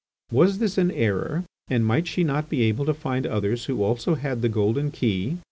[0.31, 4.15] Was this an error, and might she not be able to find others who also
[4.15, 5.37] had the golden key?